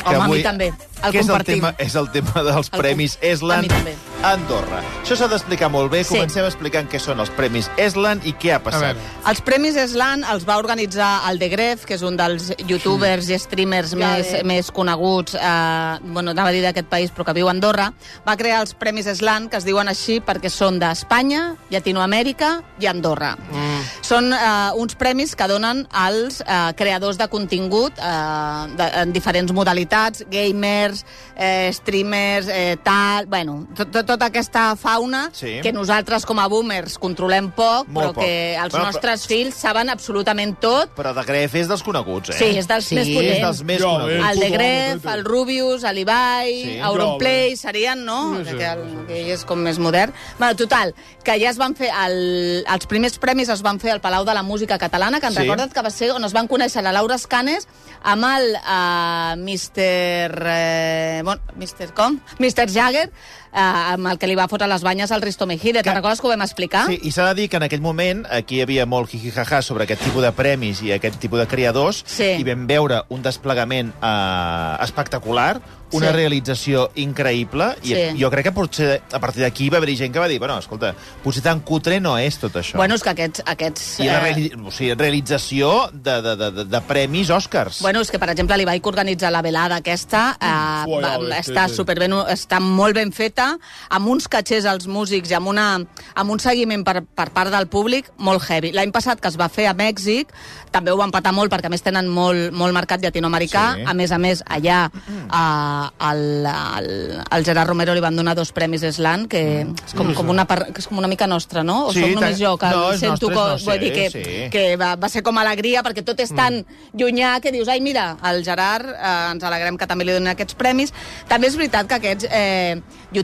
[0.04, 0.74] Que Home, a mi també.
[1.04, 3.68] El que és el, tema, és el tema dels El Premis com- a Eslan mi
[3.68, 3.94] també.
[4.24, 4.82] a Andorra.
[5.04, 6.04] Això s'ha d'explicar molt bé.
[6.04, 6.14] Sí.
[6.16, 8.96] Comencem explicant què són els Premis Eslan i què ha passat.
[9.28, 13.40] Els Premis Eslan els va organitzar el De Gref, que és un dels youtubers i
[13.40, 14.44] streamers més, bé.
[14.48, 17.92] més coneguts, eh, bueno, anava a dir d'aquest país, però que viu a Andorra.
[18.28, 23.36] Va crear els Premis Eslan, que es diuen així perquè són d'Espanya, Llatinoamèrica i Andorra.
[23.36, 23.84] Mm.
[24.02, 29.52] Són eh, uns premis que donen als eh, creadors de contingut eh, de, en diferents
[29.52, 29.93] modalitats,
[30.30, 33.26] gamers, eh, streamers, eh, tal...
[33.28, 35.60] Bueno, tot, tot, tota aquesta fauna Sí.
[35.62, 38.24] que nosaltres com a boomers controlem poc, Molt però poc.
[38.24, 40.92] que els Bueno, nostres fills saben absolutament tot.
[40.96, 42.38] Però de Gref és dels coneguts, eh?
[42.38, 43.42] Sí, és dels Sí, més És potents.
[43.48, 44.14] dels més Jo, coneguts.
[44.26, 44.32] eh?
[44.32, 46.64] El de Gref, el Rubius, l'Ibai, Sí.
[46.74, 48.38] sí, Auronplay, serien, no?
[48.38, 48.58] Sí, sí.
[48.58, 50.14] Que, el, que ell és com més modern.
[50.40, 51.90] Bueno, total, que ja es van fer...
[52.06, 55.34] El, els primers premis es van fer al Palau de la Música Catalana, que en
[55.34, 55.40] Sí.
[55.40, 55.44] sí.
[55.44, 57.68] recorda't que va ser on es van conèixer la Laura Escanes
[58.04, 59.83] amb el uh, Mr...
[59.86, 61.94] Eh, bueno, Mr.
[61.94, 62.20] com?
[62.40, 62.68] Mr.
[62.72, 63.12] Jagger,
[63.54, 65.84] uh, amb el que li va fotre les banyes al Risto Mejide.
[65.84, 66.88] Te'n recordes que ho vam explicar?
[66.90, 69.86] Sí, i s'ha de dir que en aquell moment aquí hi havia molt jijijaja sobre
[69.86, 72.34] aquest tipus de premis i aquest tipus de creadors Sí.
[72.40, 75.62] i vam veure un desplegament eh, espectacular,
[75.94, 76.14] una Sí.
[76.16, 78.18] realització increïble i Sí.
[78.20, 80.96] jo crec que potser a partir d'aquí va haver gent que va dir bueno, escolta,
[81.24, 82.78] potser tan cutre no és tot això.
[82.78, 83.44] Bueno, és que aquests...
[83.46, 87.82] aquests I la eh, reali o sigui, realització de, de, de, de, premis Oscars.
[87.82, 91.42] Bueno, és que, per exemple, l'Ibai que organitza la velada aquesta eh, Ui, va, ja,
[91.44, 91.82] està sí, sí.
[91.84, 93.58] superben, està molt ben feta, feta,
[93.90, 95.68] amb uns catxers als músics i amb, una,
[96.16, 98.72] amb un seguiment per, per part del públic molt heavy.
[98.76, 100.32] L'any passat que es va fer a Mèxic,
[100.74, 103.66] també ho van patar molt perquè a més tenen molt, molt mercat llatinoamericà.
[103.78, 103.84] Sí.
[103.88, 104.90] A més a més, allà
[105.30, 106.88] a, al, al,
[107.30, 110.80] al Gerard Romero li van donar dos premis Eslan, que és com, com, una, que
[110.82, 111.88] és com una mica nostra, no?
[111.88, 111.96] O Mm.
[111.96, 113.30] Sí, soc només jo que No, sento...
[113.30, 114.50] nostre, és co- nostre, vull dir que, sí.
[114.52, 116.98] que va, va ser com alegria, perquè tot és tan Mm.
[117.00, 120.56] llunyà que dius, ai, mira, el Gerard, eh, ens alegrem que també li donin aquests
[120.58, 120.92] premis.
[121.30, 122.82] També és veritat que aquests eh,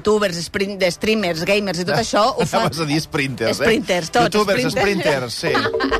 [0.09, 2.65] youtubers, sprint, streamers, gamers i tot això ho fan...
[2.65, 3.65] Anaves a dir sprinters, eh?
[3.65, 4.25] Sprinters, tots.
[4.33, 5.51] Youtubers, sprinters, sí.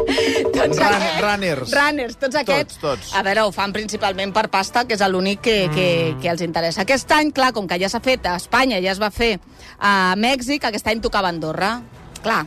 [0.58, 1.74] tots Run- runners.
[1.76, 2.80] Runners, tots aquests.
[2.82, 3.13] tots.
[3.15, 6.22] A veure, ho fan principalment per pasta, que és l'únic que, que, Mm.
[6.24, 6.82] que els interessa.
[6.82, 9.36] Aquest any, clar, com que ja s'ha fet a Espanya, ja es va fer
[9.80, 11.82] a Mèxic, aquest any tocava Andorra.
[12.24, 12.45] Clar,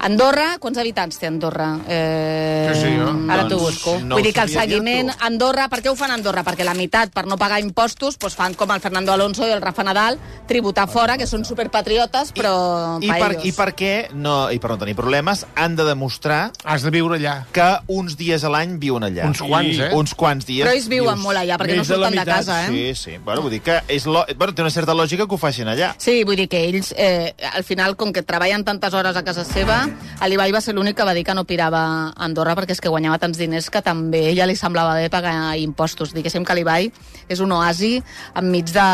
[0.00, 1.72] Andorra, quants habitants té Andorra?
[1.88, 3.08] Eh, Sí, sí, jo.
[3.32, 3.98] Ara t'ho Doncs busco.
[4.04, 5.10] no Vull dir que el seguiment...
[5.24, 6.44] Andorra, per què ho fan a Andorra?
[6.46, 9.62] Perquè la meitat, per no pagar impostos, doncs fan com el Fernando Alonso i el
[9.62, 13.30] Rafa Nadal, tributar fora, que són superpatriotes, però I pa per.
[13.48, 17.16] I per què, no, i per no tenir problemes, han de demostrar Has de viure
[17.18, 17.46] allà.
[17.52, 19.26] que uns dies a l'any viuen allà.
[19.26, 19.90] Uns quants, eh?
[19.96, 20.64] Uns quants dies.
[20.66, 22.68] Però ells viuen dius, molt allà, perquè no de surten de, meitat, casa, eh?
[22.68, 23.18] Sí, sí.
[23.24, 24.24] Bueno, vull dir que és lo...
[24.36, 25.94] bueno, té una certa lògica que ho facin allà.
[25.98, 29.44] Sí, vull dir que ells, eh, al final, com que treballen tantes hores a casa
[29.44, 29.87] seva,
[30.28, 32.92] l'Ibai va ser l'únic que va dir que no pirava a Andorra perquè és que
[32.92, 36.14] guanyava tants diners que també a ella li semblava bé pagar impostos.
[36.16, 36.90] Diguéssim que l'Ibai
[37.28, 37.96] és un oasi
[38.38, 38.88] enmig de,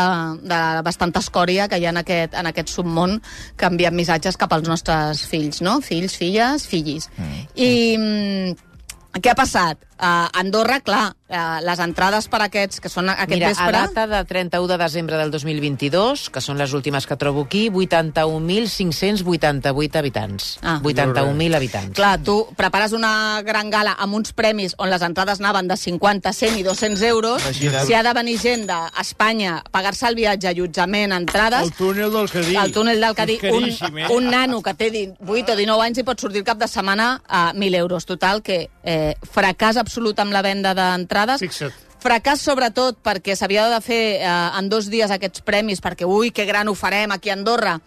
[0.45, 3.19] de bastanta escòria que hi ha en aquest, en aquest submón
[3.57, 5.79] que envien missatges cap als nostres fills, no?
[5.85, 7.09] Fills, filles, fillis.
[7.17, 7.43] Mm.
[7.55, 8.74] I mm,
[9.21, 9.77] què ha passat?
[9.95, 13.71] A Andorra, clar, eh, les entrades per aquests, que són aquest Mira, a vespre...
[13.71, 19.95] data de 31 de desembre del 2022, que són les últimes que trobo aquí, 81.588
[20.01, 20.59] habitants.
[20.61, 20.81] Ah.
[20.83, 21.95] 81.000 habitants.
[21.95, 26.33] Clar, tu prepares una gran gala amb uns premis on les entrades anaven de 50,
[26.33, 27.39] 100 i 200 euros.
[27.45, 27.87] Imagina't.
[27.87, 31.63] Si ha de venir gent d'Espanya, pagar-se el viatge, allotjament, entrades...
[31.69, 32.55] El túnel del Cadí.
[32.59, 34.11] El túnel del Cadí, un, caríssim, eh?
[34.11, 37.23] un nano que té 18 o 19 anys i pot sortir el cap de setmana
[37.23, 38.03] a 1.000 euros.
[38.05, 39.04] Total, que eh,
[39.35, 41.43] fracàs absolut amb la venda d'entrades.
[41.43, 41.81] Fixa't.
[42.05, 46.45] Fracàs sobretot perquè s'havia de fer eh, en dos dies aquests premis, perquè ui, que
[46.45, 47.79] gran ho farem aquí a Andorra,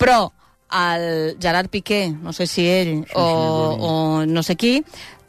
[0.00, 0.30] però
[0.72, 3.92] el Gerard Piqué, no sé si ell sí, o, o
[4.26, 4.80] no sé qui,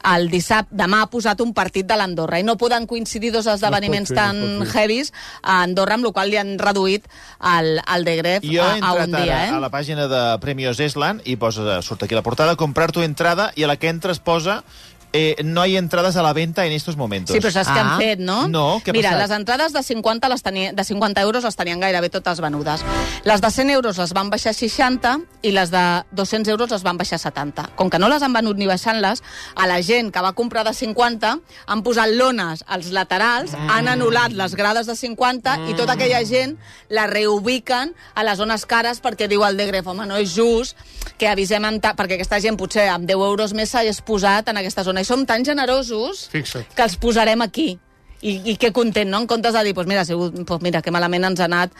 [0.08, 4.12] el dissabte, demà ha posat un partit de l'Andorra i no poden coincidir dos esdeveniments
[4.12, 4.82] fer, no tan es pot fer.
[4.82, 7.08] heavies a Andorra, amb la qual li han reduït
[7.52, 9.40] el, el de Gref Jo a, a un dia.
[9.48, 9.56] Eh?
[9.56, 13.50] a la pàgina de Premios Eslan i posa, surt aquí la portada, comprar tu entrada
[13.56, 14.62] i a la que entres posa
[15.12, 17.34] eh, no hay entradas a la venta en estos momentos.
[17.34, 17.94] Sí, però saps què Ah.
[17.94, 18.48] han fet, no?
[18.48, 19.28] No, què ha Mira, passat?
[19.28, 22.84] les entrades de 50, les tenia, de 50 euros les tenien gairebé totes venudes.
[23.24, 26.82] Les de 100 euros les van baixar a 60 i les de 200 euros les
[26.82, 27.70] van baixar a 70.
[27.74, 29.22] Com que no les han venut ni baixant-les,
[29.54, 33.70] a la gent que va comprar de 50 han posat lones als laterals, mm.
[33.70, 35.68] han anul·lat les grades de 50 mm.
[35.70, 36.56] i tota aquella gent
[36.88, 40.76] la reubiquen a les zones cares perquè diu el de Gref, home, no és just
[41.18, 41.94] que avisem ta...
[41.98, 44.97] perquè aquesta gent potser amb 10 euros més s'hagués posat en aquesta zona.
[45.00, 46.74] I som tan generosos Fixa't.
[46.74, 47.78] que els posarem aquí.
[48.20, 49.20] I, i que content, no?
[49.22, 51.70] En comptes de dir, pues mira, sigut, pues mira, que malament ens ha anat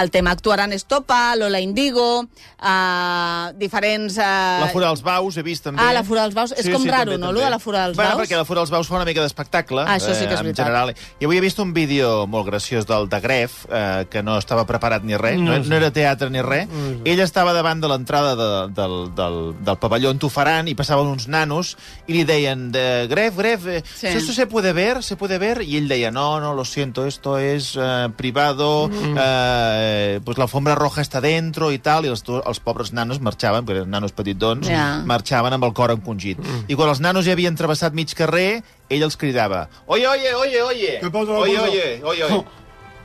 [0.00, 0.30] el tema.
[0.30, 4.16] Actuaran Estopa, Lola Indigo, uh, diferents...
[4.18, 4.60] Uh...
[4.62, 5.82] La Fura dels Baus, he vist també.
[5.82, 6.52] Ah, la Fura dels Baus.
[6.54, 7.40] És com raro, també, no, també.
[7.40, 8.22] lo de la Fura dels bueno, Baus?
[8.22, 9.82] perquè la Fura dels Baus fa una mica d'espectacle.
[9.86, 10.66] Ah, això sí que és en veritat.
[10.66, 10.94] general.
[11.18, 14.66] I avui he vist un vídeo molt graciós del de Gref, eh, que no estava
[14.70, 16.70] preparat ni res, no, no era teatre ni res.
[17.08, 21.10] Ell estava davant de l'entrada de, del, del, del pavelló on t'ho faran i passaven
[21.10, 21.74] uns nanos
[22.06, 24.06] i li deien, de, Gref, Gref, eh, Sí.
[24.06, 25.02] ¿esto se puede ver?
[25.02, 25.62] ¿Se puede ver?
[25.62, 31.02] Y deia, no, no, lo siento, esto es eh, privado, eh, pues la alfombra roja
[31.02, 35.02] està dentro i tal, i els, els pobres nanos marxaven, perquè eren nanos petitons, Ja.
[35.08, 36.38] marxaven amb el cor encongit.
[36.68, 40.62] I quan els nanos ja havien travessat mig carrer, ell els cridava, oye, oye, oye,
[40.62, 41.32] oye, oye, què passa?
[41.32, 42.24] oye, oye, oye.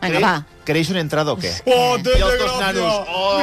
[0.03, 0.45] Vinga, ¿Queréis- va.
[0.65, 1.51] ¿Queréis una entrada o qué?
[1.65, 2.59] Oh, dos gracias.
[2.59, 3.39] nanos, oh,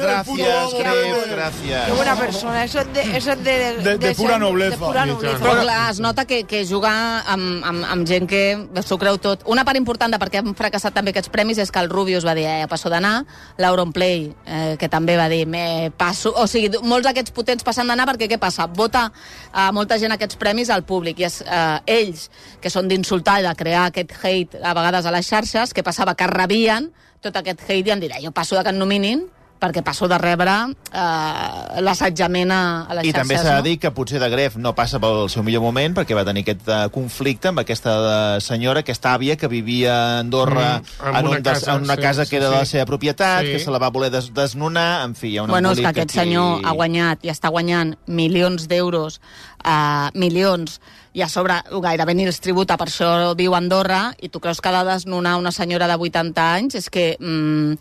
[0.00, 1.86] Gracias, Tete, gracias, gracias.
[1.86, 4.70] Qué buena persona, eso es de, eso es de, De- de pura ser- nobleza.
[4.70, 5.38] De pura nobleza.
[5.38, 9.42] Però clar, es nota que, que jugar amb, amb, amb gent que s'ho creu tot.
[9.46, 12.26] Una part important de per què han fracassat també aquests premis és que el Rubius
[12.26, 13.24] va dir, eh, passo d'anar,
[13.58, 16.32] l'Auron Play, eh, que també va dir, me passo...
[16.36, 18.66] O sigui, molts d'aquests potents passen d'anar perquè què passa?
[18.68, 19.08] Vota
[19.52, 22.28] a molta gent aquests premis al públic i és, eh, ells,
[22.60, 26.14] que són d'insultar i de crear aquest hate a vegades a les xarxes, que passava
[26.18, 26.90] que rebien
[27.24, 29.26] tot aquest hate i em dirà, jo passo de que em nominin
[29.58, 30.52] perquè passo de rebre
[30.94, 33.16] eh, l'assetjament a, a les I xarxes.
[33.18, 33.64] també s'ha de no?
[33.66, 36.68] dir que potser de Gref no passa pel seu millor moment perquè va tenir aquest
[36.70, 38.12] uh, conflicte amb aquesta uh,
[38.44, 41.82] senyora, aquesta àvia que vivia a Andorra Mm, en en, una un des, casa, en
[41.88, 42.52] una sí, casa sí, que era sí.
[42.52, 43.52] de la seva propietat, Sí.
[43.52, 45.86] que se la va voler des, desnonar, en fi, hi ha un Bueno, és que
[45.90, 46.18] aquest aquí.
[46.20, 49.18] senyor ha guanyat i està guanyant milions d'euros
[49.66, 50.78] uh, milions
[51.18, 54.60] i a sobre gairebé ni els tributa, per això viu a Andorra, i tu creus
[54.62, 56.76] que ha de desnonar una senyora de 80 anys?
[56.78, 57.72] És que, mm,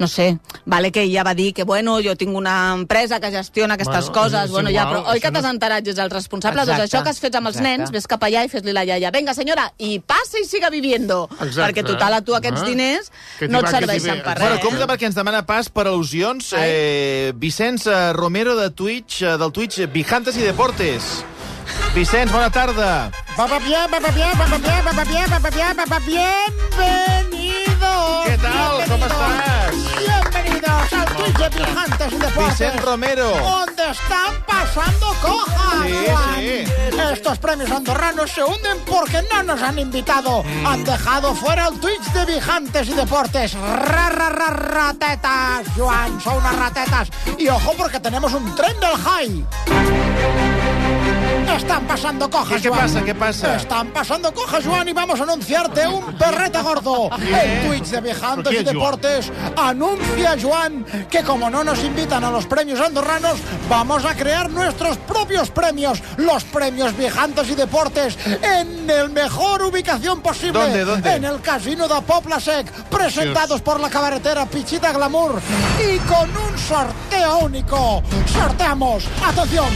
[0.00, 3.74] no sé, vale que ella va dir que, bueno, jo tinc una empresa que gestiona
[3.74, 6.10] aquestes Bueno, coses, és bueno, ja, igual, però oi que no- t'has enterat, és el
[6.10, 6.62] responsable?
[6.62, 7.76] Exacte, Doncs això que has fet amb els exacte.
[7.78, 9.10] nens, ves cap allà i fes-li la iaia.
[9.10, 11.28] Vinga, senyora, i passa i siga viviendo.
[11.40, 11.82] Exacte.
[11.82, 12.64] Perquè total, a tu aquests Ah.
[12.64, 14.22] diners Que no et serveixen ve.
[14.22, 14.64] per Bueno, res.
[14.64, 19.52] compte perquè ens demana pas per al·lusions eh, Vicenç eh, Romero de Twitch, eh, del
[19.52, 21.24] Twitch Vijantes i Deportes.
[21.96, 23.10] Vicenç, bona tarda.
[23.38, 25.76] Va, va bien, va, va bien, va, va bien, va, va bien, va, va bien,
[25.78, 27.90] va, va bienvenido.
[28.26, 28.84] ¿Qué tal?
[28.86, 29.72] ¿Cómo estás?
[29.96, 32.58] Bienvenidos al Twitch de Vijantes y Deportes.
[32.58, 33.28] Vicent Romero.
[33.30, 35.94] Donde están pasando cojas, Sí,
[36.36, 36.64] sí.
[37.14, 40.44] Estos premios andorranos se hunden porque no nos han invitado.
[40.66, 43.54] Han dejado fuera el Twitch de Vijantes y Deportes.
[43.54, 47.08] Ra, ra, ra, ratetas, Juan, son unas ratetas.
[47.38, 49.46] Y ojo porque tenemos un tren del high.
[51.56, 53.02] Están pasando cojas, ¿Qué- pasa?
[53.02, 53.56] ¿Qué pasa?
[53.56, 57.08] Están pasando cojas, Joan, y vamos a anunciarte un perrete gordo.
[57.16, 58.64] El Twitch de Vijantes ¿Por qué, y?
[58.64, 63.38] Deportes anuncia, Joan, que como no nos invitan a los premios andorranos,
[63.68, 70.20] vamos a crear nuestros propios premios, los premios Vijantes y Deportes, en el mejor ubicación
[70.20, 70.60] posible.
[70.60, 71.14] ¿Dónde, dónde?
[71.14, 75.40] En el Casino de Popla Sec, presentados por la cabaretera Pichita Glamour
[75.80, 78.02] y con un sorteo único.
[78.32, 79.66] Sorteamos, atención,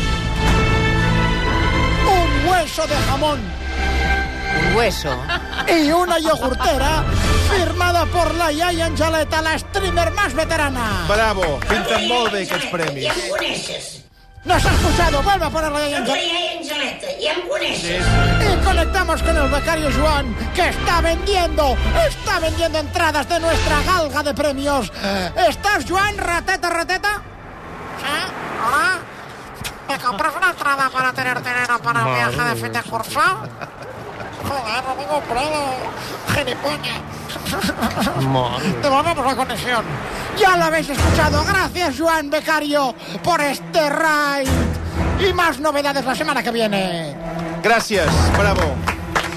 [2.42, 3.40] un hueso de jamón
[4.61, 5.09] Un hueso.
[5.68, 7.05] y una yogurtera
[7.50, 11.05] firmada por la Yaya Angeleta, la streamer más veterana.
[11.09, 13.07] Bravo, pinten molt bé aquests premis.
[13.07, 14.05] Ja em coneixes.
[14.44, 17.07] Nos ha escuchado, vuelve a poner la Yaya La Angeleta.
[17.11, 18.05] iaia Angeleta, coneixes.
[18.42, 21.76] Y conectamos con el becario Joan, que está vendiendo,
[22.09, 24.92] está vendiendo entradas de nuestra galga de premios.
[25.48, 26.16] ¿Estás, Joan?
[26.18, 27.22] Rateta, rateta.
[28.00, 28.33] Sí,
[28.66, 28.99] hola.
[29.90, 33.20] ¿Me compras una entrada para tener dinero para el viaje de fin de curso?
[34.48, 35.74] Joder, no me he comprado.
[36.33, 38.24] Gilipollas.
[38.29, 38.72] Madre.
[38.83, 39.85] Devolvemos la conexión.
[40.38, 41.44] Ya lo habéis escuchado.
[41.44, 45.29] Gracias, Joan Becario, por este ride.
[45.29, 47.16] Y más novedades la semana que viene.
[47.64, 48.76] Gràcies, bravo.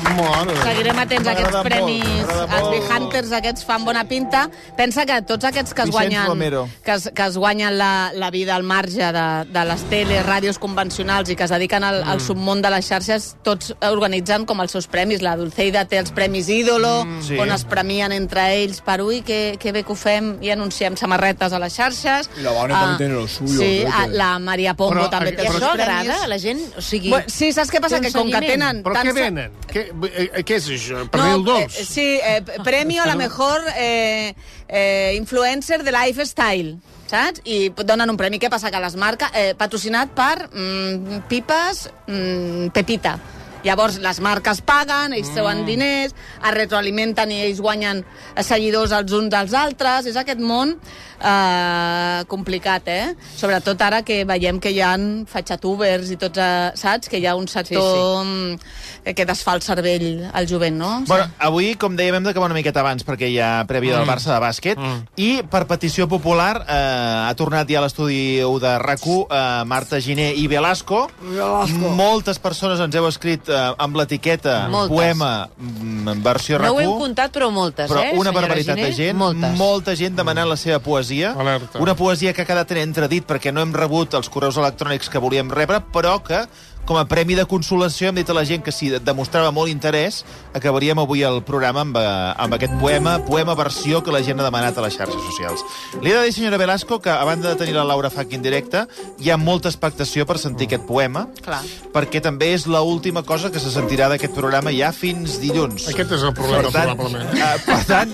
[0.03, 0.55] Mare.
[0.63, 2.03] Seguirem atents a aquests molt, premis.
[2.03, 2.87] m'agrada Els molt.
[2.89, 4.49] Behunters aquests fan bona pinta.
[4.77, 6.67] Pensa que tots aquests que es guanyen, Romero.
[6.83, 10.59] que es, que es guanyen la, la vida al marge de, de les teles, ràdios
[10.59, 12.09] convencionals i que es dediquen al, Mm.
[12.09, 15.21] al submón de les xarxes, tots organitzen com els seus premis.
[15.21, 17.37] La Dulceida té els premis Ídolo, Mm, sí.
[17.39, 20.97] on es premien entre ells per ui, que, que bé que ho fem, i anunciem
[20.97, 22.29] samarretes a les xarxes.
[22.39, 25.31] I la Vane també tiene lo suyo, Sí, que- ah, la Maria Pombo Però, també
[25.31, 25.87] té I els això premis.
[25.87, 26.59] agrada a la gent?
[26.77, 27.09] O sigui...
[27.09, 27.99] Bueno, sí, saps què passa?
[28.01, 28.83] Té Que com que tenen...
[28.83, 29.51] Però què venen?
[29.67, 31.03] Què, eh, què és això?
[31.11, 31.77] Per no, el dolç?
[31.79, 34.33] eh, sí, eh, premio a la mejor eh,
[34.67, 36.77] eh, influencer de lifestyle
[37.13, 37.43] saps?
[37.45, 38.39] I donen un premi.
[38.41, 38.71] Què passa?
[38.73, 39.29] Que les marques...
[39.37, 43.17] Eh, patrocinat per mm, Pipes mm, Pepita.
[43.63, 48.03] Llavors, les marques paguen, ells treuen diners, es retroalimenten i ells guanyen
[48.43, 50.09] seguidors els uns dels altres.
[50.11, 50.75] És aquest món
[51.23, 53.13] eh, complicat, eh?
[53.37, 54.93] Sobretot ara que veiem que hi ha
[55.31, 57.09] fatxatubers i tots, eh, saps?
[57.09, 59.13] Que hi ha un sector sí, sí.
[59.15, 60.91] que desfà el cervell al jovent, no?
[61.07, 64.33] Bueno, avui, com dèiem, hem d'acabar una miqueta abans perquè hi ha prèvia del Barça
[64.33, 65.03] de bàsquet Mm.
[65.21, 69.99] i per petició popular eh, ha tornat ja a l'estudi 1 de rac eh, Marta
[69.99, 71.05] Giné i Velasco.
[71.21, 71.91] Velasco.
[71.95, 74.55] Moltes persones ens heu escrit eh, amb l'etiqueta
[74.89, 78.11] poema mm, versió No ho hem RAC1 comptat, però moltes, però eh?
[78.19, 78.89] una barbaritat Giner?
[78.89, 79.55] de gent, Moltes.
[79.59, 81.79] molta gent demanant la seva poesia, Alerta.
[81.83, 85.21] una poesia que ha quedat en entredit perquè no hem rebut els correus electrònics que
[85.23, 86.43] volíem rebre, però que
[86.85, 90.23] com a premi de consolació hem dit a la gent que si demostrava molt interès
[90.53, 94.43] acabaríem avui el programa amb, eh, amb aquest poema, poema versió que la gent ha
[94.43, 95.63] demanat a les xarxes socials.
[96.01, 98.41] Li he de dir, senyora Velasco, que a banda de tenir la Laura Fac en
[98.43, 98.85] directe,
[99.19, 101.61] hi ha molta expectació per sentir aquest poema, Clar.
[101.93, 105.87] perquè també és l última cosa que se sentirà d'aquest programa ja fins dilluns.
[105.87, 107.33] Aquest és el problema, Per tant, probablement.
[107.33, 108.13] eh, per tant,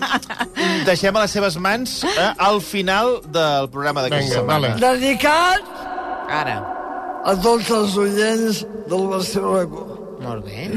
[0.86, 4.76] deixem a les seves mans eh, al final del programa d'aquesta setmana.
[4.76, 5.00] vale.
[5.00, 5.64] Dedicat
[6.30, 6.79] Ara.
[7.24, 9.86] A tots els oients del Barcelona.
[10.24, 10.68] Molt bé.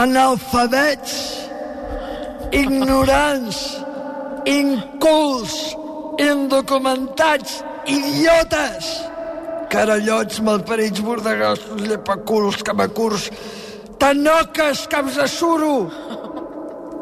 [0.00, 1.14] Analfabets,
[2.52, 3.58] ignorants,
[4.46, 5.56] incults,
[6.20, 8.90] indocumentats, idiotes,
[9.70, 13.30] carallots, malparits, bordegassos, llepaculs, camacurs,
[13.98, 15.76] tanoques, caps de suro,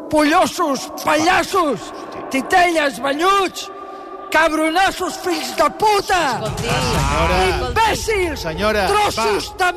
[0.09, 1.91] pollosos, pallassos,
[2.33, 3.69] titelles, velluts,
[4.31, 6.19] cabronassos, fills de puta,
[7.49, 9.69] imbècils, Senyora, trossos de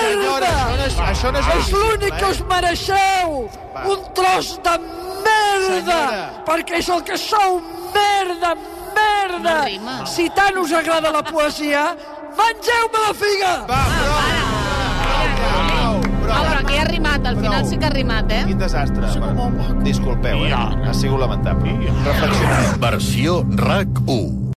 [0.00, 0.50] Senyora, merda.
[0.50, 3.34] això no és, això no és, És l'únic que us mereixeu!
[3.94, 4.76] Un tros de
[5.24, 5.66] merda!
[5.66, 6.30] Senyora.
[6.46, 7.60] Perquè és el que sou,
[7.94, 8.54] merda,
[8.94, 9.58] merda!
[9.60, 9.98] No rima.
[10.06, 11.84] Si tant us agrada la poesia,
[12.38, 13.52] mengeu-me la figa!
[13.68, 14.33] Va, prou,
[17.04, 18.44] rimat, al final sí que ha rimat, eh?
[18.46, 19.06] Quin desastre.
[19.84, 20.52] Disculpeu, eh?
[20.54, 21.76] Ha sigut lamentable.
[22.04, 22.80] Reflexioneu.
[22.80, 24.44] Versió RAC 1.